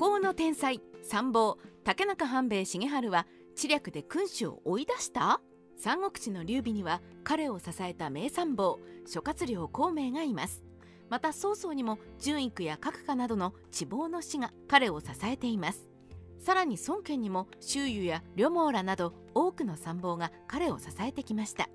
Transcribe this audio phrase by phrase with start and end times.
[0.00, 5.42] 行の天才参謀竹中半兵衛重治は知略で君主を追い出した？
[5.76, 10.62] 三国志の劉備には彼を支えた名参謀諸葛亮孔明がいます。
[11.10, 15.90] また曹操にも順育や閣下などの地望の死が彼を支えています。
[16.38, 21.68] さらに孫権にも周瑜や呂蒙らなど多くの参謀が彼を支えてきました。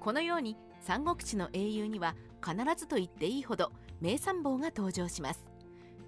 [0.00, 5.53] このように三国志の英雄には必ずと言っていいほど名参謀が登場します。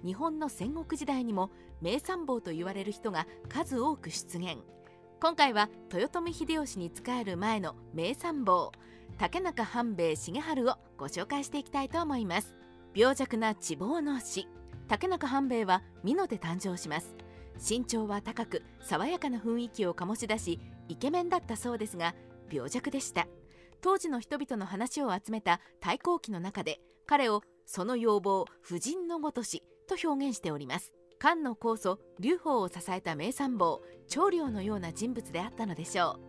[0.03, 1.51] 日本の戦国時代にも
[1.81, 4.57] 名参謀と言われる人が数多く出現。
[5.19, 8.71] 今回は豊臣秀吉に仕える前の名参謀
[9.17, 12.55] 竹中半兵衛重治をご紹介していきたいと思います。
[12.93, 14.47] 病弱な地望の死
[14.87, 17.15] 竹中半兵衛は美濃で誕生します。
[17.57, 22.13] 身長は高く爽やかな雰囲気を醸し出しイケメンだったそうですが
[22.51, 23.27] 病弱でした。
[23.81, 30.93] 当時の人々の話を集めた太閤記の中で彼をその要望婦人のごとしと表現しております。
[31.19, 36.27] 漢の高祖劉邦を支えた名参謀長領のような人物であったのでしょう。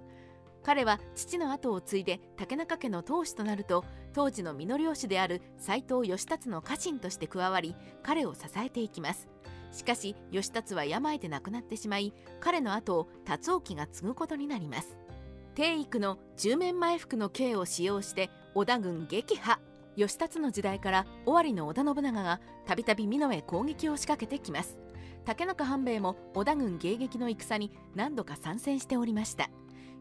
[0.63, 9.29] 彼は父の後を継いで竹中家の当主となると当時の美濃領主である斎藤義達の家臣として加わり彼を支えていきます。
[9.73, 14.99] しかし義達は病で亡くなってしまい彼の後を達興が継ぐことになります。
[15.55, 19.59] 帝育の十面前服の刑を使用して織田軍撃破。
[19.99, 24.79] 義達の時代から尾張の織田信長がたびたび美濃へ攻撃を仕掛けてきます。
[25.25, 29.51] 竹中半兵衛も織田軍迎撃の戦に何度か参戦しておりました。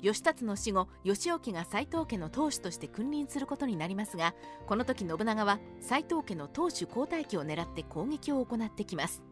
[0.03, 4.35] 義達の死後義興が斎藤家の当主として君臨することになりますが
[4.67, 9.23] この時信長は斎藤家の当主交代期を狙って攻撃を行ってきます。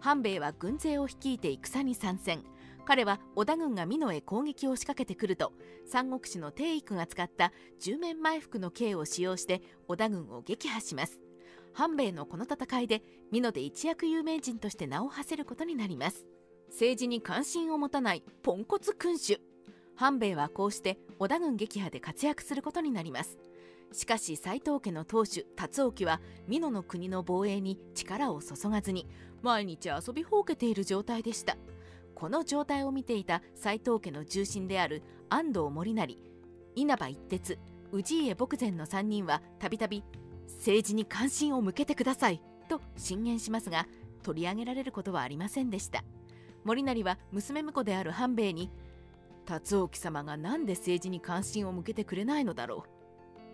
[0.00, 2.44] 半兵衛は軍勢を率いて戦に参戦。
[2.84, 5.52] 彼は織田軍が美濃へ攻撃を仕掛けてくると
[5.86, 11.20] 三国志の帝育が使った十面埋伏の刑を使用して織田軍を撃破します。
[11.72, 16.26] 半兵衛のこの戦いで美濃で一躍有名人として名を馳せることになります。
[16.68, 19.40] 政治に関心を持たないポンコツ君主。
[19.96, 23.38] 半兵衛はこうして織田軍撃破で活躍することになります。
[23.92, 29.06] しかし斎藤家の当主達興は美濃の国の防衛に力を注がずに
[29.42, 31.56] 毎日遊びほうけている状態でした。
[32.14, 36.18] この状態を見ていた斎藤家の重臣である安藤森成
[36.74, 37.58] 稲葉一徹
[37.92, 40.02] 氏家牧前の3人はたびたび
[40.46, 43.86] 政治に関心を向けてくださいと進言しますが
[44.22, 46.02] 取り上げられることはありませんでした。
[46.64, 48.70] 森成は娘婿である半兵衛に
[49.44, 52.84] 達興様が何で政治に関心を向けてくれないのだろ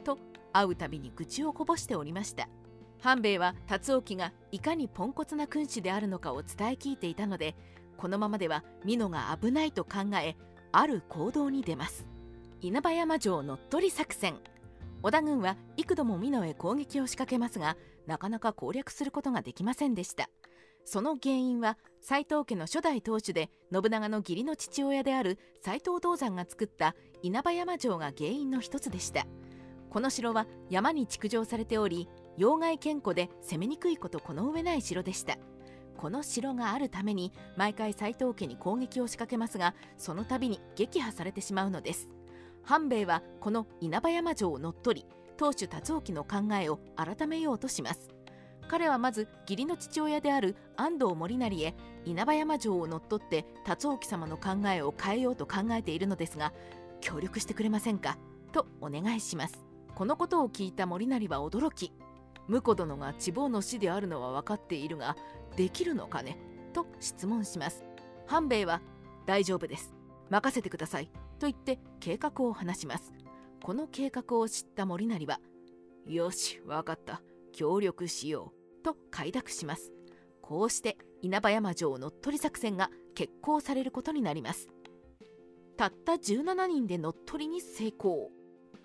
[0.00, 0.16] うと
[0.52, 2.48] 会うたびに愚痴をこぼしておりました。
[3.00, 7.56] 半兵衛は達興がいかにポンコツな君主であるのかを伝え聞いていたので
[8.00, 10.34] このままでは美濃が危ないと考え
[10.72, 12.08] ある行動に出ます。
[12.62, 14.36] 稲葉山城乗っ取り作戦。
[15.02, 20.30] 織田軍は幾度も美濃へ攻撃を仕掛けますがなかなか攻略することができませんでした。
[20.86, 29.26] その原因は斎藤家の初代当主で信長の義理の父親である斎藤道山が作った稲葉山城が原因の一つでした。
[29.90, 35.36] この城は山に築城されており要害堅固で攻めにくいことこの上ない城でした。
[36.00, 42.08] この城があるために毎回斎藤家に攻撃を仕掛けますがその度に撃破されてしまうのです。
[42.62, 45.06] 半兵衛はこの稲葉山城を乗っ取り
[45.36, 48.08] 当主達興の考えを改めようとします。
[48.66, 51.74] 彼はまず義理の父親である安藤森成へ
[52.06, 56.54] 稲葉山城を乗っ取って達興様の考えを変えようと考えているのですが
[57.02, 58.16] 協力してくれませんか？
[58.52, 59.62] とお願いします。
[59.94, 61.92] このことを聞いた森成は驚き
[62.48, 65.16] 婿殿が地望の死であるのは分かっているが
[65.56, 66.38] できるのかね？
[66.72, 67.84] と質問します。
[68.26, 68.80] 半兵衛は
[69.26, 69.92] 大丈夫です。
[70.28, 71.10] 任せてください。
[71.38, 73.12] と言って計画を話します。
[73.62, 75.40] この計画を知った森成は
[76.06, 77.22] よし分かった。
[77.52, 78.82] 協力しよう。
[78.82, 79.92] と快諾します。
[80.40, 84.68] こうして稲葉山城乗っ取り作戦が決行されることになります。
[85.76, 88.30] たった17人で乗っ取りに成功。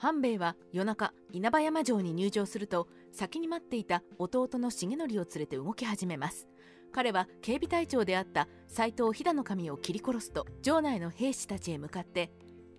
[0.06, 6.48] 半兵衛は夜中稲葉山城に入城すると先に待っていた弟の重則を連れて動き始めます。
[6.94, 12.32] 彼は警備隊長であった斎藤飛騨の神を切り殺すと城内の兵士たちへ向かって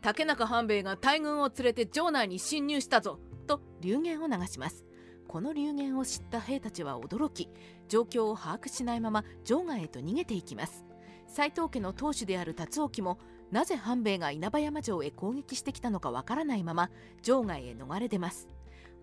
[0.02, 3.18] 竹中半兵衛が大軍を連れて城内に侵入したぞ
[3.48, 4.84] と流言を流します。
[5.26, 7.48] この流言を知った兵たちは驚き
[7.88, 10.84] 状況を把握しないまま城外へと逃げていきます。
[11.26, 13.18] 斎藤家の当主である達興も
[13.50, 16.90] なぜ半兵衛が稲葉山城へ攻撃してきたのかわからないまま
[17.22, 18.48] 城外へ逃れ出ます。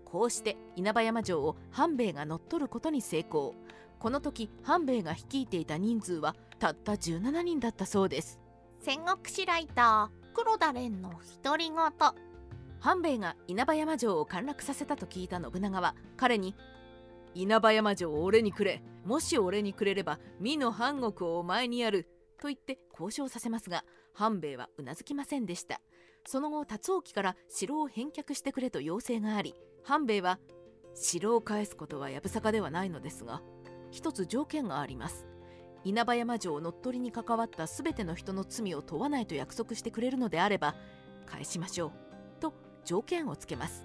[0.04, 3.54] こうして稲葉山城を半兵衛が乗っ取ることに成功。
[3.98, 8.38] この時半兵衛が率いていた人数はたった17人だったそうです。
[8.80, 11.10] 戦国史ライター黒田蓮の
[11.42, 11.76] 独り言。
[12.80, 16.54] 半兵衛が稲葉山城を陥落させたと聞いた信長は彼に
[17.34, 18.82] 稲葉山城を俺にくれ。
[19.04, 22.08] もし俺にくれれば美の半国をお前にやる
[22.40, 23.84] と言って交渉させますが
[24.14, 25.80] 半兵衛はうなずきませんでした。
[26.26, 30.38] その後達興から城を返却してくれと要請があり半兵衛は
[30.94, 33.42] 城を返すことはやぶさかではないのですが
[33.90, 35.26] 一つ条件があります。
[35.84, 40.74] 稲葉山城乗っ取りに関わった全ての人の罪を問わないと約束してくれるのであれば
[41.26, 41.92] 返しましょう
[42.40, 42.54] と
[42.86, 43.84] 条件をつけます。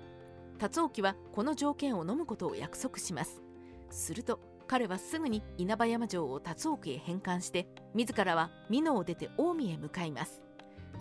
[0.58, 3.42] 達興はこの条件を飲むことを約束します。
[3.90, 10.44] すると彼はすぐに稲葉山城を達奥へ返還して自らは美濃を出て近江へ向かいます。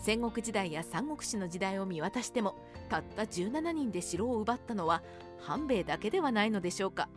[0.01, 2.55] 戦国時代や三国志の時代を見渡しても
[2.89, 5.03] たった17人で城を奪ったのは
[5.41, 7.11] 半兵衛だけではないのでしょうか。